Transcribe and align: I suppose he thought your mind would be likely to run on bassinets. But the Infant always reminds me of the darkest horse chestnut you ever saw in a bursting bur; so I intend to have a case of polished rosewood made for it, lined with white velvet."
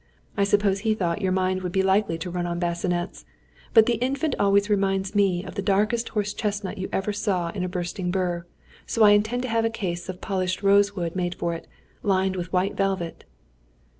I 0.35 0.45
suppose 0.45 0.79
he 0.79 0.95
thought 0.95 1.21
your 1.21 1.31
mind 1.31 1.61
would 1.61 1.71
be 1.71 1.83
likely 1.83 2.17
to 2.17 2.31
run 2.31 2.47
on 2.47 2.57
bassinets. 2.57 3.23
But 3.71 3.85
the 3.85 3.97
Infant 4.01 4.33
always 4.39 4.67
reminds 4.67 5.13
me 5.13 5.43
of 5.43 5.53
the 5.53 5.61
darkest 5.61 6.09
horse 6.09 6.33
chestnut 6.33 6.79
you 6.79 6.89
ever 6.91 7.13
saw 7.13 7.49
in 7.51 7.63
a 7.63 7.69
bursting 7.69 8.09
bur; 8.09 8.47
so 8.87 9.03
I 9.03 9.11
intend 9.11 9.43
to 9.43 9.49
have 9.49 9.63
a 9.63 9.69
case 9.69 10.09
of 10.09 10.19
polished 10.19 10.63
rosewood 10.63 11.15
made 11.15 11.35
for 11.35 11.53
it, 11.53 11.67
lined 12.01 12.35
with 12.35 12.51
white 12.51 12.73
velvet." 12.75 13.25